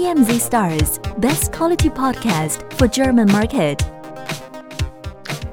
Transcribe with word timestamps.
DMZ 0.00 0.40
Stars, 0.40 0.98
best 1.18 1.52
quality 1.52 1.90
podcast 1.90 2.72
for 2.78 2.88
German 2.88 3.30
market. 3.30 3.99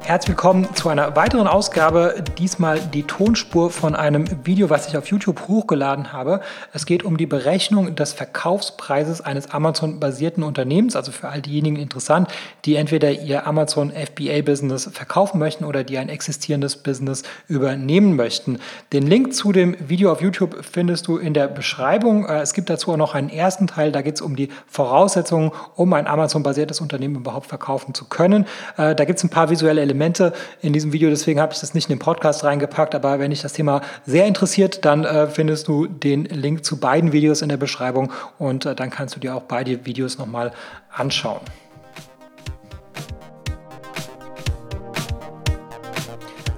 Herzlich 0.07 0.37
willkommen 0.37 0.73
zu 0.73 0.87
einer 0.87 1.17
weiteren 1.17 1.47
Ausgabe. 1.47 2.23
Diesmal 2.37 2.79
die 2.79 3.03
Tonspur 3.03 3.69
von 3.69 3.93
einem 3.93 4.45
Video, 4.45 4.69
was 4.69 4.87
ich 4.87 4.95
auf 4.95 5.07
YouTube 5.07 5.49
hochgeladen 5.49 6.13
habe. 6.13 6.39
Es 6.71 6.85
geht 6.85 7.03
um 7.03 7.17
die 7.17 7.25
Berechnung 7.25 7.93
des 7.93 8.13
Verkaufspreises 8.13 9.19
eines 9.19 9.51
Amazon-basierten 9.51 10.43
Unternehmens, 10.43 10.95
also 10.95 11.11
für 11.11 11.27
all 11.27 11.41
diejenigen 11.41 11.75
interessant, 11.75 12.29
die 12.63 12.77
entweder 12.77 13.11
ihr 13.11 13.45
Amazon 13.45 13.91
FBA-Business 13.91 14.89
verkaufen 14.93 15.39
möchten 15.39 15.65
oder 15.65 15.83
die 15.83 15.97
ein 15.97 16.07
existierendes 16.07 16.77
Business 16.77 17.23
übernehmen 17.49 18.15
möchten. 18.15 18.59
Den 18.93 19.07
Link 19.07 19.33
zu 19.33 19.51
dem 19.51 19.75
Video 19.89 20.09
auf 20.09 20.21
YouTube 20.21 20.63
findest 20.63 21.07
du 21.07 21.17
in 21.17 21.33
der 21.33 21.49
Beschreibung. 21.49 22.25
Äh, 22.25 22.39
es 22.39 22.53
gibt 22.53 22.69
dazu 22.69 22.93
auch 22.93 22.97
noch 22.97 23.13
einen 23.13 23.29
ersten 23.29 23.67
Teil, 23.67 23.91
da 23.91 24.01
geht 24.01 24.15
es 24.15 24.21
um 24.21 24.37
die 24.37 24.47
Voraussetzungen, 24.67 25.51
um 25.75 25.91
ein 25.91 26.07
Amazon-basiertes 26.07 26.79
Unternehmen 26.79 27.17
überhaupt 27.17 27.47
verkaufen 27.47 27.93
zu 27.93 28.05
können. 28.05 28.45
Äh, 28.77 28.95
da 28.95 29.03
gibt 29.03 29.17
es 29.17 29.25
ein 29.25 29.29
paar 29.29 29.49
visuelle 29.49 29.81
Elemente 29.81 29.96
Elemente 29.97 30.33
in 30.61 30.73
diesem 30.73 30.93
Video, 30.93 31.09
deswegen 31.09 31.39
habe 31.39 31.53
ich 31.53 31.59
das 31.59 31.73
nicht 31.73 31.89
in 31.89 31.95
den 31.95 31.99
Podcast 31.99 32.43
reingepackt, 32.43 32.93
aber 32.93 33.17
wenn 33.17 33.31
dich 33.31 33.41
das 33.41 33.53
Thema 33.53 33.81
sehr 34.05 34.27
interessiert, 34.27 34.85
dann 34.85 35.03
äh, 35.03 35.27
findest 35.27 35.67
du 35.67 35.87
den 35.87 36.25
Link 36.25 36.63
zu 36.63 36.79
beiden 36.79 37.13
Videos 37.13 37.41
in 37.41 37.49
der 37.49 37.57
Beschreibung 37.57 38.11
und 38.37 38.65
äh, 38.65 38.75
dann 38.75 38.91
kannst 38.91 39.15
du 39.15 39.19
dir 39.19 39.35
auch 39.35 39.41
beide 39.41 39.85
Videos 39.85 40.19
nochmal 40.19 40.51
anschauen. 40.91 41.41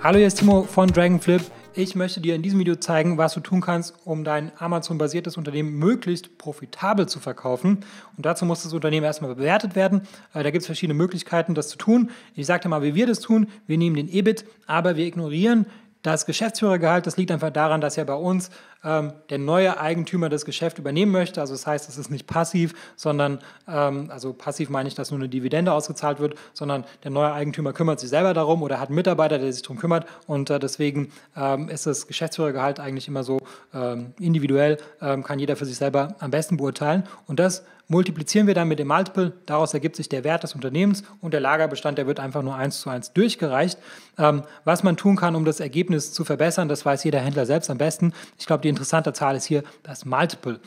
Hallo, 0.04 0.18
hier 0.18 0.28
ist 0.28 0.40
Timo 0.40 0.64
von 0.64 0.90
Dragonflip. 0.90 1.42
Ich 1.76 1.96
möchte 1.96 2.20
dir 2.20 2.34
in 2.34 2.42
diesem 2.42 2.60
Video 2.60 2.76
zeigen, 2.76 3.20
was 3.20 3.36
du 3.36 3.42
tun 3.42 3.62
kannst, 3.62 3.94
um 4.04 4.24
dein 4.24 4.52
Amazon-basiertes 4.58 5.38
Unternehmen 5.38 5.78
möglichst 5.78 6.40
profitabel 6.40 7.08
zu 7.08 7.20
verkaufen. 7.20 7.86
Und 8.18 8.26
dazu 8.26 8.46
muss 8.46 8.64
das 8.64 8.74
Unternehmen 8.74 9.06
erstmal 9.06 9.36
bewertet 9.36 9.76
werden. 9.76 10.02
Äh, 10.34 10.44
da 10.44 10.50
gibt 10.50 10.64
es 10.64 10.66
verschiedene 10.66 10.98
Möglichkeiten, 10.98 11.54
das 11.54 11.70
zu 11.70 11.78
tun. 11.78 12.10
Ich 12.34 12.48
sagte 12.48 12.70
mal, 12.70 12.82
wie 12.82 12.96
wir 12.96 13.06
das 13.06 13.20
tun. 13.20 13.48
Wir 13.68 13.78
nehmen 13.78 13.96
den 13.96 14.10
EBIT, 14.10 14.46
aber 14.66 14.96
wir 14.96 15.06
ignorieren 15.06 15.68
das 16.02 16.26
Geschäftsführergehalt, 16.26 17.06
das 17.06 17.18
liegt 17.18 17.30
einfach 17.30 17.50
daran, 17.50 17.82
dass 17.82 17.98
ja 17.98 18.06
bei 18.06 18.14
uns 18.14 18.52
ähm, 18.84 19.14
der 19.30 19.38
neue 19.38 19.80
Eigentümer 19.80 20.30
das 20.30 20.46
Geschäft 20.46 20.80
übernehmen 20.80 21.12
möchte. 21.12 21.42
Also 21.42 21.54
das 21.54 21.68
heißt, 21.68 21.90
es 21.90 21.98
ist 21.98 22.10
nicht 22.10 22.28
passiv, 22.28 22.74
sondern, 22.96 23.40
ähm, 23.68 24.10
also 24.10 24.34
passiv 24.34 24.70
meine 24.70 24.88
ich, 24.88 24.96
dass 24.96 25.12
nur 25.12 25.20
eine 25.20 25.30
Dividende 25.30 25.74
ausgezahlt 25.74 26.20
wird, 26.20 26.36
sondern 26.54 26.86
der 27.04 27.12
neue 27.12 27.32
Eigentümer 27.32 27.74
kümmert 27.74 28.00
sich 28.00 28.10
selber 28.10 28.34
darum 28.34 28.64
oder 28.64 28.80
hat 28.80 28.90
einen 28.90 28.96
Mitarbeiter, 28.96 29.38
der 29.38 29.52
sich 29.52 29.62
darum 29.62 29.78
kümmert. 29.78 30.06
Und 30.28 30.50
äh, 30.50 30.60
deswegen 30.60 31.12
ähm, 31.36 31.70
ist 31.70 31.86
das 31.86 32.08
Geschäftsführergehalt 32.08 32.80
eigentlich 32.80 33.08
immer 33.08 33.24
so 33.24 33.40
ähm, 33.74 34.14
individuell, 34.20 34.78
ähm, 35.02 35.24
kann 35.24 35.40
jeder 35.40 35.56
für 35.56 35.66
sich 35.66 35.78
selber 35.78 36.16
am 36.20 36.32
besten 36.32 36.58
beurteilen. 36.58 37.04
Und 37.28 37.40
das 37.40 37.64
multiplizieren 37.90 38.48
wir 38.48 38.54
dann 38.54 38.68
mit 38.68 38.80
dem 38.80 38.88
Multiple, 38.88 39.34
daraus 39.46 39.74
ergibt 39.74 39.96
sich 39.96 40.08
der 40.08 40.24
Wert 40.24 40.44
des 40.44 40.54
Unternehmens 40.54 41.04
und 41.22 41.34
der 41.34 41.42
Lagerbestand, 41.42 41.98
der 41.98 42.08
wird 42.08 42.20
einfach 42.20 42.44
nur 42.44 42.56
eins 42.56 42.80
zu 42.80 42.90
eins 42.90 43.14
durchgereicht. 43.14 43.80
Ähm, 44.18 44.44
was 44.64 44.84
man 44.84 44.96
tun 44.96 45.16
kann, 45.16 45.36
um 45.36 45.44
das 45.44 45.60
Ergebnis 45.60 46.14
zu 46.14 46.24
verbessern, 46.24 46.70
das 46.70 46.86
weiß 46.86 47.04
jeder 47.04 47.20
Händler 47.20 47.46
selbst 47.46 47.70
am 47.70 47.80
besten. 47.80 48.14
Ich 48.38 48.46
glaube, 48.46 48.62
die 48.62 48.69
interessante 48.70 49.14
Zahl 49.14 49.36
ist 49.36 49.46
hier 49.46 49.64
das 49.84 50.06
Multiple. 50.06 50.60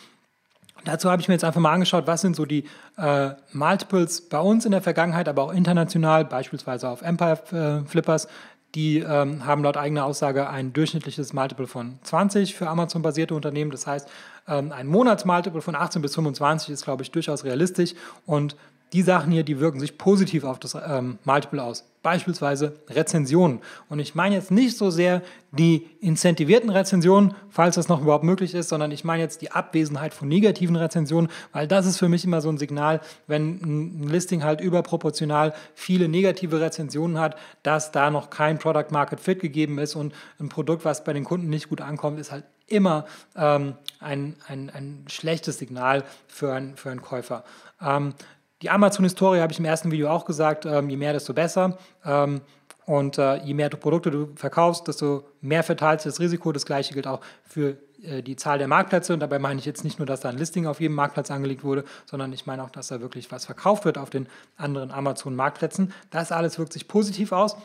Dazu 0.85 1.11
habe 1.11 1.23
ich 1.23 1.29
mir 1.29 1.35
jetzt 1.35 1.45
einfach 1.45 1.61
mal 1.61 1.73
angeschaut, 1.73 2.07
was 2.07 2.23
sind 2.23 2.35
so 2.35 2.45
die 2.45 2.65
äh, 2.97 3.31
Multiples 3.53 4.29
bei 4.29 4.41
uns 4.41 4.65
in 4.65 4.73
der 4.73 4.83
Vergangenheit, 4.83 5.29
aber 5.29 5.45
auch 5.45 5.53
international, 5.53 6.25
beispielsweise 6.25 6.89
auf 6.89 7.03
Empire 7.03 7.83
äh, 7.85 7.89
Flippers. 7.89 8.27
Die 8.75 8.99
ähm, 8.99 9.45
haben 9.45 9.63
laut 9.63 9.77
eigener 9.77 10.07
Aussage 10.07 10.49
ein 10.49 10.73
durchschnittliches 10.73 11.35
Multiple 11.35 11.67
von 11.67 11.99
20 12.03 12.55
für 12.55 12.69
Amazon-basierte 12.69 13.35
Unternehmen. 13.35 13.71
Das 13.71 13.87
heißt, 13.87 14.09
ähm, 14.49 14.73
ein 14.73 14.87
Monatsmultiple 14.87 15.61
von 15.61 15.77
18 15.77 16.01
bis 16.01 16.15
25 16.15 16.71
ist, 16.71 16.85
glaube 16.85 17.03
ich, 17.03 17.11
durchaus 17.11 17.45
realistisch. 17.45 17.95
Und 18.25 18.57
die 18.93 19.03
Sachen 19.03 19.33
hier, 19.33 19.43
die 19.43 19.59
wirken 19.59 19.81
sich 19.81 19.97
positiv 19.97 20.45
auf 20.45 20.59
das 20.59 20.75
ähm, 20.75 21.19
Multiple 21.25 21.63
aus. 21.63 21.85
Beispielsweise 22.03 22.75
Rezensionen. 22.89 23.61
Und 23.89 24.01
ich 24.01 24.15
meine 24.15 24.35
jetzt 24.35 24.51
nicht 24.51 24.77
so 24.77 24.91
sehr 24.91 25.23
die 25.53 25.89
incentivierten 26.01 26.69
Rezensionen, 26.69 27.35
falls 27.49 27.77
das 27.77 27.89
noch 27.89 28.03
überhaupt 28.03 28.25
möglich 28.25 28.55
ist, 28.55 28.69
sondern 28.69 28.91
ich 28.91 29.05
meine 29.05 29.23
jetzt 29.23 29.41
die 29.41 29.53
Abwesenheit 29.53 30.13
von 30.13 30.29
negativen 30.29 30.77
Rezensionen, 30.77 31.31
weil 31.53 31.69
das 31.69 31.87
ist 31.87 31.99
für 31.99 32.09
mich 32.09 32.25
immer 32.25 32.41
so 32.41 32.51
ein 32.51 32.59
Signal, 32.59 33.01
wenn 33.29 33.61
ein 33.63 34.09
Listing 34.09 34.43
halt 34.43 34.61
überproportional 34.61 35.55
viele 35.75 36.09
negative 36.09 36.61
Rezensionen 36.61 37.19
hat, 37.19 37.37
dass 37.63 37.93
da 37.93 38.11
noch 38.11 38.31
kein 38.31 38.59
Product 38.59 38.91
Market 38.91 39.21
Fit 39.21 39.41
gegeben 39.41 39.79
ist 39.79 39.95
und 39.95 40.13
ein 40.41 40.49
Produkt, 40.49 40.85
was 40.85 41.05
bei 41.05 41.13
den 41.13 41.25
Kunden 41.25 41.49
nicht 41.49 41.69
gut 41.69 41.81
ankommt, 41.81 42.19
ist 42.19 42.33
halt 42.33 42.45
immer 42.67 43.07
ähm, 43.37 43.75
ein, 44.01 44.37
ein, 44.49 44.71
ein 44.71 45.05
schlechtes 45.09 45.59
Signal 45.59 46.05
für, 46.27 46.53
ein, 46.53 46.77
für 46.77 46.91
einen 46.91 47.03
Käufer. 47.03 47.45
Ähm, 47.81 48.15
die 48.63 48.71
Amazon-Historie 48.71 49.41
habe 49.41 49.53
ich 49.53 49.59
im 49.59 49.65
ersten 49.65 49.91
Video 49.91 50.09
auch 50.09 50.25
gesagt, 50.25 50.67
ähm, 50.67 50.89
je 50.89 50.97
mehr, 50.97 51.13
desto 51.13 51.35
besser. 51.35 51.77
Ähm, 52.05 52.41
und 52.85 53.19
äh, 53.19 53.37
je 53.45 53.55
mehr 53.55 53.69
Produkte 53.71 54.11
du 54.11 54.33
verkaufst, 54.35 54.89
desto 54.89 55.25
mehr 55.41 55.63
verteilst 55.63 56.05
du 56.05 56.09
das 56.09 56.21
Risiko. 56.21 56.53
Das 56.53 56.67
gleiche 56.67 56.95
gilt 56.95 57.07
auch 57.07 57.21
für 57.45 57.77
äh, 58.03 58.23
die 58.23 58.37
Zahl 58.37 58.59
der 58.59 58.69
Marktplätze. 58.69 59.13
Und 59.15 59.21
dabei 59.21 59.39
meine 59.39 59.61
ich 59.61 59.67
jetzt 59.67 59.85
nicht 59.85 59.99
nur, 59.99 60.07
dass 60.07 60.21
da 60.21 60.31
ein 60.31 60.39
Listing 60.39 60.67
auf 60.67 60.81
jedem 60.81 60.97
Marktplatz 60.97 61.31
angelegt 61.31 61.65
wurde, 61.65 61.85
sondern 62.07 62.33
ich 62.33 62.47
meine 62.47 62.63
auch, 62.65 62.71
dass 62.71 62.89
da 62.89 63.01
wirklich 63.01 63.31
was 63.31 63.47
verkauft 63.47 63.85
wird 63.85 63.99
auf 63.99 64.11
den 64.11 64.27
anderen 64.57 64.91
Amazon-Marktplätzen. 64.91 65.93
Das 66.11 66.33
alles 66.33 66.59
wirkt 66.59 66.73
sich 66.73 66.89
positiv 66.89 67.33
aus. 67.33 67.57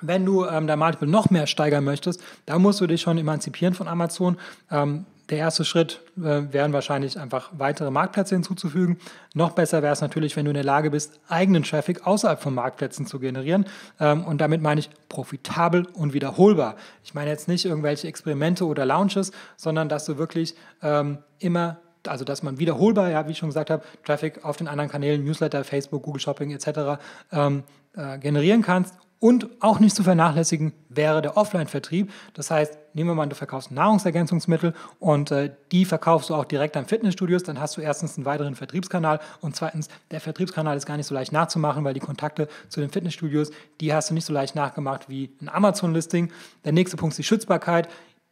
Wenn 0.00 0.24
du 0.24 0.44
ähm, 0.44 0.66
dein 0.66 0.78
Multiple 0.78 1.06
noch 1.06 1.30
mehr 1.30 1.46
steigern 1.46 1.84
möchtest, 1.84 2.22
da 2.46 2.58
musst 2.58 2.80
du 2.80 2.86
dich 2.86 3.00
schon 3.00 3.18
emanzipieren 3.18 3.74
von 3.74 3.86
Amazon. 3.86 4.38
Ähm, 4.70 5.06
der 5.32 5.38
erste 5.38 5.64
Schritt 5.64 6.02
äh, 6.18 6.52
wären 6.52 6.74
wahrscheinlich 6.74 7.18
einfach 7.18 7.50
weitere 7.52 7.90
Marktplätze 7.90 8.34
hinzuzufügen. 8.34 8.98
Noch 9.34 9.52
besser 9.52 9.82
wäre 9.82 9.94
es 9.94 10.02
natürlich, 10.02 10.36
wenn 10.36 10.44
du 10.44 10.50
in 10.50 10.54
der 10.54 10.62
Lage 10.62 10.90
bist, 10.90 11.20
eigenen 11.26 11.62
Traffic 11.62 12.06
außerhalb 12.06 12.40
von 12.40 12.54
Marktplätzen 12.54 13.06
zu 13.06 13.18
generieren. 13.18 13.64
Ähm, 13.98 14.24
und 14.24 14.42
damit 14.42 14.60
meine 14.60 14.80
ich 14.80 14.90
profitabel 15.08 15.86
und 15.94 16.12
wiederholbar. 16.12 16.76
Ich 17.02 17.14
meine 17.14 17.30
jetzt 17.30 17.48
nicht 17.48 17.64
irgendwelche 17.64 18.08
Experimente 18.08 18.66
oder 18.66 18.84
Launches, 18.84 19.32
sondern 19.56 19.88
dass 19.88 20.04
du 20.04 20.18
wirklich 20.18 20.54
ähm, 20.82 21.18
immer 21.38 21.78
also 22.08 22.24
dass 22.24 22.42
man 22.42 22.58
wiederholbar, 22.58 23.10
ja, 23.10 23.28
wie 23.28 23.30
ich 23.30 23.38
schon 23.38 23.50
gesagt 23.50 23.70
habe, 23.70 23.84
Traffic 24.04 24.44
auf 24.44 24.56
den 24.56 24.66
anderen 24.66 24.90
Kanälen, 24.90 25.24
Newsletter, 25.24 25.62
Facebook, 25.62 26.02
Google 26.02 26.20
Shopping 26.20 26.50
etc. 26.50 27.00
Ähm, 27.30 27.62
äh, 27.94 28.18
generieren 28.18 28.62
kannst 28.62 28.96
und 29.22 29.46
auch 29.60 29.78
nicht 29.78 29.94
zu 29.94 30.02
vernachlässigen 30.02 30.72
wäre 30.88 31.22
der 31.22 31.36
Offline-Vertrieb. 31.36 32.10
Das 32.34 32.50
heißt, 32.50 32.76
nehmen 32.92 33.10
wir 33.10 33.14
mal, 33.14 33.28
du 33.28 33.36
verkaufst 33.36 33.70
Nahrungsergänzungsmittel 33.70 34.74
und 34.98 35.30
äh, 35.30 35.52
die 35.70 35.84
verkaufst 35.84 36.28
du 36.28 36.34
auch 36.34 36.44
direkt 36.44 36.76
an 36.76 36.86
Fitnessstudios, 36.86 37.44
dann 37.44 37.60
hast 37.60 37.76
du 37.76 37.80
erstens 37.80 38.16
einen 38.16 38.24
weiteren 38.24 38.56
Vertriebskanal 38.56 39.20
und 39.40 39.54
zweitens, 39.54 39.86
der 40.10 40.20
Vertriebskanal 40.20 40.76
ist 40.76 40.86
gar 40.86 40.96
nicht 40.96 41.06
so 41.06 41.14
leicht 41.14 41.30
nachzumachen, 41.30 41.84
weil 41.84 41.94
die 41.94 42.00
Kontakte 42.00 42.48
zu 42.68 42.80
den 42.80 42.90
Fitnessstudios, 42.90 43.52
die 43.80 43.94
hast 43.94 44.10
du 44.10 44.14
nicht 44.14 44.24
so 44.24 44.32
leicht 44.32 44.56
nachgemacht 44.56 45.08
wie 45.08 45.30
ein 45.40 45.48
Amazon-Listing. 45.48 46.32
Der 46.64 46.72
nächste 46.72 46.96
Punkt 46.96 47.12
ist 47.12 47.18
die 47.18 47.22
Schützbarkeit 47.22 47.88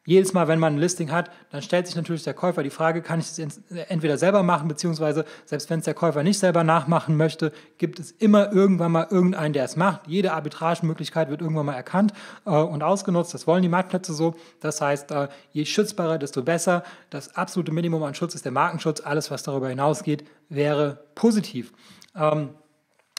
jedes 0.07 0.33
Mal, 0.33 0.49
wenn 0.49 0.59
man 0.59 0.75
ein 0.75 0.79
Listing 0.79 1.11
hat, 1.13 1.31
dann 1.51 1.61
stellt 1.61 1.87
sich 1.87 1.95
natürlich 1.95 2.23
der 2.23 2.33
Käufer 2.33 2.63
die 2.63 2.71
Frage, 2.71 3.03
kann 3.03 3.21
ich 3.21 3.27
es 3.27 3.61
entweder 3.89 4.17
selber 4.17 4.43
machen, 4.43 4.67
beziehungsweise 4.67 5.27
selbst 5.45 5.69
wenn 5.69 5.81
es 5.81 5.85
der 5.85 5.95
Käufer 5.95 6.23
nicht 6.23 6.39
selber 6.39 6.65
nachmachen 6.65 7.17
möchte, 7.17 7.53
gibt 7.77 8.01
es 8.01 8.11
immer 8.11 8.51
irgendwann 8.51 8.93
mal 8.93 9.07
irgendeinen, 9.11 9.53
der 9.53 9.65
es 9.65 9.77
macht. 9.77 10.07
Jede 10.07 10.33
Arbitragemöglichkeit 10.33 11.29
wird 11.29 11.43
irgendwann 11.43 11.67
mal 11.67 11.75
erkannt 11.75 12.15
äh, 12.47 12.51
und 12.51 12.83
ausgenutzt. 12.83 13.35
Das 13.35 13.47
wollen 13.47 13.63
die 13.63 13.69
Marktplätze 13.69 14.15
so. 14.15 14.35
Das 14.61 14.81
heißt, 14.81 15.11
äh, 15.11 15.29
je 15.53 15.67
schützbarer, 15.67 16.19
desto 16.19 16.43
besser. 16.43 16.83
Das 17.11 17.37
absolute 17.37 17.71
Minimum 17.71 18.03
an 18.03 18.15
Schutz 18.15 18.35
ist 18.35 18.47
der 18.47 18.53
Markenschutz. 18.53 19.01
Alles, 19.01 19.31
was 19.31 19.43
darüber 19.43 19.69
hinausgeht, 19.69 20.25
wäre 20.49 21.05
positiv. 21.15 21.73
Ähm, 22.17 22.51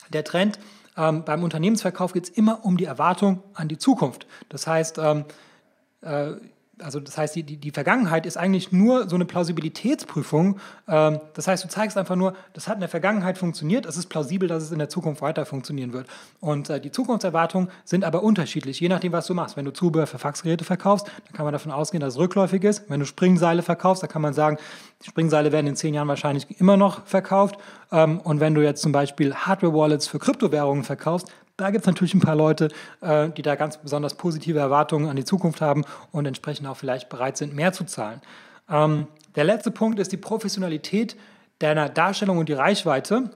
der 0.09 0.23
Trend 0.23 0.57
ähm, 0.97 1.23
beim 1.23 1.43
Unternehmensverkauf 1.43 2.13
geht 2.13 2.23
es 2.23 2.29
immer 2.29 2.65
um 2.65 2.77
die 2.77 2.85
Erwartung 2.85 3.43
an 3.53 3.67
die 3.67 3.77
Zukunft. 3.77 4.25
Das 4.49 4.67
heißt, 4.67 4.97
ähm, 4.97 5.25
äh, 6.01 6.33
also 6.81 6.99
das 6.99 7.17
heißt, 7.17 7.35
die, 7.35 7.43
die, 7.43 7.71
Vergangenheit 7.71 8.25
ist 8.25 8.37
eigentlich 8.37 8.71
nur 8.71 9.09
so 9.09 9.15
eine 9.15 9.25
Plausibilitätsprüfung. 9.25 10.59
Ähm, 10.87 11.19
das 11.33 11.47
heißt, 11.47 11.63
du 11.63 11.67
zeigst 11.67 11.97
einfach 11.97 12.15
nur, 12.15 12.33
das 12.53 12.67
hat 12.67 12.75
in 12.75 12.79
der 12.81 12.89
Vergangenheit 12.89 13.37
funktioniert, 13.37 13.85
es 13.85 13.97
ist 13.97 14.07
plausibel, 14.07 14.47
dass 14.47 14.63
es 14.63 14.71
in 14.71 14.79
der 14.79 14.89
Zukunft 14.89 15.21
weiter 15.21 15.45
funktionieren 15.45 15.93
wird. 15.93 16.07
Und 16.39 16.69
äh, 16.69 16.79
die 16.79 16.91
Zukunftserwartungen 16.91 17.69
sind 17.85 18.03
aber 18.03 18.23
unterschiedlich, 18.23 18.79
je 18.79 18.89
nachdem, 18.89 19.11
was 19.11 19.27
du 19.27 19.33
machst. 19.33 19.57
Wenn 19.57 19.65
du 19.65 19.71
Zubehör 19.71 20.07
für 20.07 20.17
Faxgeräte 20.17 20.63
verkaufst, 20.63 21.07
dann 21.07 21.33
kann 21.33 21.45
man 21.45 21.53
davon 21.53 21.71
ausgehen, 21.71 22.01
dass 22.01 22.13
es 22.13 22.19
rückläufig 22.19 22.63
ist. 22.63 22.89
Wenn 22.89 22.99
du 22.99 23.05
Springseile 23.05 23.61
verkaufst, 23.61 24.03
dann 24.03 24.09
kann 24.09 24.21
man 24.21 24.33
sagen, 24.33 24.57
die 25.01 25.07
Springseile 25.07 25.51
werden 25.51 25.67
in 25.67 25.75
zehn 25.75 25.93
Jahren 25.93 26.07
wahrscheinlich 26.07 26.59
immer 26.59 26.77
noch 26.77 27.05
verkauft. 27.05 27.55
Ähm, 27.91 28.19
und 28.19 28.39
wenn 28.39 28.53
du 28.53 28.61
jetzt 28.61 28.81
zum 28.81 28.91
Beispiel 28.91 29.33
Hardware-Wallets 29.33 30.07
für 30.07 30.19
Kryptowährungen 30.19 30.83
verkaufst, 30.83 31.31
da 31.61 31.69
gibt 31.69 31.83
es 31.83 31.87
natürlich 31.87 32.15
ein 32.15 32.21
paar 32.21 32.35
Leute, 32.35 32.69
äh, 33.01 33.29
die 33.29 33.43
da 33.43 33.55
ganz 33.55 33.77
besonders 33.77 34.15
positive 34.15 34.57
Erwartungen 34.57 35.07
an 35.07 35.15
die 35.15 35.23
Zukunft 35.23 35.61
haben 35.61 35.85
und 36.11 36.25
entsprechend 36.25 36.67
auch 36.67 36.75
vielleicht 36.75 37.07
bereit 37.09 37.37
sind, 37.37 37.53
mehr 37.53 37.71
zu 37.71 37.85
zahlen. 37.85 38.21
Ähm, 38.67 39.07
der 39.35 39.43
letzte 39.43 39.69
Punkt 39.69 39.99
ist 39.99 40.11
die 40.11 40.17
Professionalität 40.17 41.15
deiner 41.59 41.87
Darstellung 41.87 42.39
und 42.39 42.49
die 42.49 42.53
Reichweite. 42.53 43.29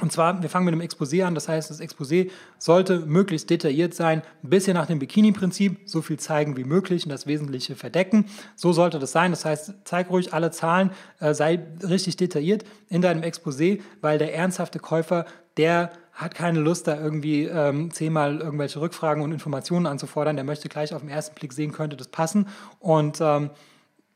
Und 0.00 0.12
zwar, 0.12 0.42
wir 0.42 0.50
fangen 0.50 0.66
mit 0.66 0.74
einem 0.74 0.82
Exposé 0.82 1.24
an. 1.24 1.34
Das 1.34 1.48
heißt, 1.48 1.70
das 1.70 1.80
Exposé 1.80 2.30
sollte 2.58 3.00
möglichst 3.00 3.50
detailliert 3.50 3.94
sein, 3.94 4.22
ein 4.44 4.50
bisschen 4.50 4.74
nach 4.74 4.86
dem 4.86 5.00
Bikini-Prinzip, 5.00 5.80
so 5.86 6.02
viel 6.02 6.18
zeigen 6.18 6.56
wie 6.56 6.64
möglich 6.64 7.04
und 7.04 7.10
das 7.10 7.26
Wesentliche 7.26 7.74
verdecken. 7.74 8.26
So 8.54 8.72
sollte 8.72 8.98
das 8.98 9.10
sein. 9.10 9.32
Das 9.32 9.44
heißt, 9.44 9.72
zeig 9.84 10.10
ruhig 10.10 10.34
alle 10.34 10.50
Zahlen, 10.50 10.90
äh, 11.18 11.32
sei 11.34 11.66
richtig 11.82 12.16
detailliert 12.16 12.64
in 12.88 13.00
deinem 13.00 13.22
Exposé, 13.22 13.80
weil 14.02 14.18
der 14.18 14.34
ernsthafte 14.34 14.78
Käufer, 14.78 15.24
der 15.56 15.90
hat 16.18 16.34
keine 16.34 16.58
Lust, 16.58 16.88
da 16.88 17.00
irgendwie 17.00 17.44
ähm, 17.44 17.92
zehnmal 17.92 18.40
irgendwelche 18.40 18.80
Rückfragen 18.80 19.22
und 19.22 19.30
Informationen 19.30 19.86
anzufordern. 19.86 20.34
Der 20.34 20.44
möchte 20.44 20.68
gleich 20.68 20.92
auf 20.92 21.00
den 21.00 21.10
ersten 21.10 21.36
Blick 21.36 21.52
sehen, 21.52 21.70
könnte 21.70 21.96
das 21.96 22.08
passen. 22.08 22.48
Und 22.80 23.20
ähm, 23.20 23.50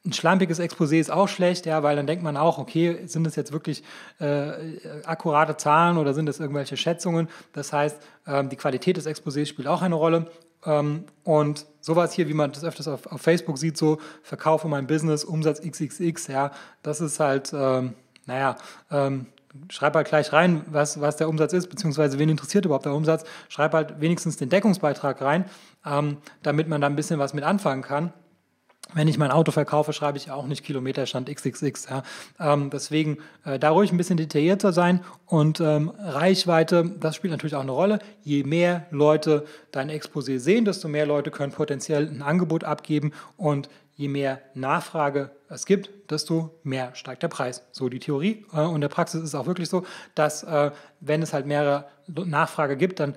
ein 0.04 0.12
schlampiges 0.12 0.58
Exposé 0.58 0.98
ist 0.98 1.12
auch 1.12 1.28
schlecht, 1.28 1.64
ja, 1.64 1.84
weil 1.84 1.94
dann 1.94 2.08
denkt 2.08 2.24
man 2.24 2.36
auch, 2.36 2.58
okay, 2.58 3.06
sind 3.06 3.22
das 3.22 3.36
jetzt 3.36 3.52
wirklich 3.52 3.84
äh, 4.18 4.50
akkurate 5.04 5.56
Zahlen 5.56 5.96
oder 5.96 6.12
sind 6.12 6.26
das 6.26 6.40
irgendwelche 6.40 6.76
Schätzungen? 6.76 7.28
Das 7.52 7.72
heißt, 7.72 8.02
ähm, 8.26 8.48
die 8.48 8.56
Qualität 8.56 8.96
des 8.96 9.06
Exposés 9.06 9.46
spielt 9.46 9.68
auch 9.68 9.80
eine 9.80 9.94
Rolle. 9.94 10.26
Ähm, 10.64 11.04
und 11.22 11.66
sowas 11.80 12.12
hier, 12.12 12.26
wie 12.28 12.34
man 12.34 12.50
das 12.50 12.64
öfters 12.64 12.88
auf, 12.88 13.06
auf, 13.06 13.20
Facebook 13.20 13.58
sieht, 13.58 13.76
so 13.76 13.98
verkaufe 14.24 14.66
mein 14.66 14.88
Business, 14.88 15.22
Umsatz 15.22 15.60
XXX, 15.60 16.26
ja, 16.26 16.50
das 16.82 17.00
ist 17.00 17.20
halt, 17.20 17.52
ähm, 17.54 17.94
naja, 18.26 18.56
ähm, 18.90 19.26
schreib 19.68 19.94
halt 19.94 20.08
gleich 20.08 20.32
rein, 20.32 20.62
was, 20.66 21.00
was 21.00 21.16
der 21.16 21.28
Umsatz 21.28 21.52
ist, 21.52 21.68
beziehungsweise 21.68 22.18
wen 22.18 22.28
interessiert 22.28 22.64
überhaupt 22.64 22.86
der 22.86 22.94
Umsatz. 22.94 23.24
Schreib 23.48 23.74
halt 23.74 24.00
wenigstens 24.00 24.36
den 24.36 24.48
Deckungsbeitrag 24.48 25.20
rein, 25.20 25.44
ähm, 25.86 26.18
damit 26.42 26.68
man 26.68 26.80
da 26.80 26.86
ein 26.86 26.96
bisschen 26.96 27.18
was 27.18 27.34
mit 27.34 27.44
anfangen 27.44 27.82
kann. 27.82 28.12
Wenn 28.94 29.08
ich 29.08 29.16
mein 29.16 29.30
Auto 29.30 29.52
verkaufe, 29.52 29.92
schreibe 29.92 30.18
ich 30.18 30.30
auch 30.30 30.46
nicht 30.46 30.64
Kilometerstand 30.64 31.34
XXX. 31.34 31.88
Ja. 31.88 32.02
Ähm, 32.38 32.68
deswegen 32.68 33.18
äh, 33.44 33.58
da 33.58 33.70
ruhig 33.70 33.90
ein 33.90 33.96
bisschen 33.96 34.18
detaillierter 34.18 34.72
sein 34.72 35.00
und 35.26 35.60
ähm, 35.60 35.92
Reichweite, 35.98 36.90
das 37.00 37.16
spielt 37.16 37.30
natürlich 37.30 37.54
auch 37.54 37.62
eine 37.62 37.72
Rolle. 37.72 38.00
Je 38.22 38.44
mehr 38.44 38.86
Leute 38.90 39.46
dein 39.70 39.88
Exposé 39.90 40.38
sehen, 40.38 40.66
desto 40.66 40.88
mehr 40.88 41.06
Leute 41.06 41.30
können 41.30 41.52
potenziell 41.52 42.06
ein 42.06 42.22
Angebot 42.22 42.64
abgeben 42.64 43.12
und 43.38 43.70
je 44.02 44.08
mehr 44.08 44.40
Nachfrage 44.54 45.30
es 45.48 45.64
gibt, 45.64 46.10
desto 46.10 46.58
mehr 46.64 46.94
steigt 46.94 47.22
der 47.22 47.28
Preis. 47.28 47.62
So 47.70 47.88
die 47.88 48.00
Theorie. 48.00 48.44
Äh, 48.52 48.60
und 48.60 48.80
der 48.80 48.88
Praxis 48.88 49.22
ist 49.22 49.34
auch 49.34 49.46
wirklich 49.46 49.68
so, 49.68 49.84
dass 50.14 50.42
äh, 50.42 50.72
wenn 51.00 51.22
es 51.22 51.32
halt 51.32 51.46
mehrere 51.46 51.86
Nachfrage 52.08 52.76
gibt, 52.76 52.98
dann 52.98 53.14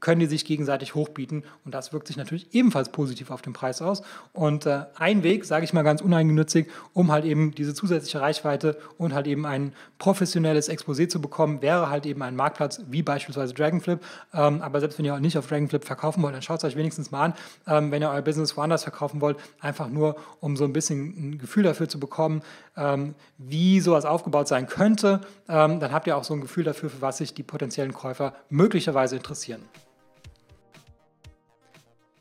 können 0.00 0.20
die 0.20 0.26
sich 0.26 0.44
gegenseitig 0.44 0.94
hochbieten 0.96 1.44
und 1.64 1.72
das 1.72 1.92
wirkt 1.92 2.08
sich 2.08 2.16
natürlich 2.16 2.54
ebenfalls 2.54 2.90
positiv 2.90 3.30
auf 3.30 3.40
den 3.40 3.52
Preis 3.52 3.80
aus. 3.80 4.02
Und 4.32 4.66
äh, 4.66 4.86
ein 4.96 5.22
Weg, 5.22 5.44
sage 5.44 5.64
ich 5.64 5.72
mal 5.72 5.82
ganz 5.82 6.00
uneigennützig, 6.00 6.66
um 6.92 7.12
halt 7.12 7.24
eben 7.24 7.54
diese 7.54 7.72
zusätzliche 7.72 8.20
Reichweite 8.20 8.78
und 8.98 9.14
halt 9.14 9.28
eben 9.28 9.46
ein 9.46 9.72
professionelles 9.98 10.68
Exposé 10.68 11.08
zu 11.08 11.20
bekommen, 11.20 11.62
wäre 11.62 11.88
halt 11.88 12.04
eben 12.04 12.22
ein 12.22 12.34
Marktplatz 12.34 12.82
wie 12.90 13.02
beispielsweise 13.02 13.54
Dragonflip. 13.54 14.00
Ähm, 14.34 14.60
aber 14.60 14.80
selbst 14.80 14.98
wenn 14.98 15.04
ihr 15.04 15.14
auch 15.14 15.20
nicht 15.20 15.38
auf 15.38 15.46
Dragonflip 15.46 15.84
verkaufen 15.84 16.22
wollt, 16.22 16.34
dann 16.34 16.42
schaut 16.42 16.58
es 16.58 16.64
euch 16.64 16.76
wenigstens 16.76 17.12
mal 17.12 17.26
an, 17.26 17.34
ähm, 17.68 17.92
wenn 17.92 18.02
ihr 18.02 18.10
euer 18.10 18.22
Business 18.22 18.56
woanders 18.56 18.82
verkaufen 18.82 19.20
wollt, 19.20 19.38
einfach 19.60 19.88
nur, 19.88 20.16
um 20.40 20.56
so 20.56 20.64
ein 20.64 20.72
bisschen 20.72 21.34
ein 21.34 21.38
Gefühl 21.38 21.62
dafür 21.62 21.88
zu 21.88 22.00
bekommen, 22.00 22.42
ähm, 22.76 23.14
wie 23.38 23.80
sowas 23.80 24.04
aufgebaut 24.04 24.48
sein 24.48 24.66
könnte. 24.66 25.20
Ähm, 25.48 25.78
dann 25.78 25.92
habt 25.92 26.08
ihr 26.08 26.16
auch 26.16 26.24
so 26.24 26.34
ein 26.34 26.40
Gefühl 26.40 26.64
dafür, 26.64 26.90
für 26.90 27.00
was 27.00 27.18
sich 27.18 27.34
die 27.34 27.44
potenziellen 27.44 27.92
Käufer 27.92 28.34
möglicherweise 28.50 29.16
interessieren. 29.16 29.62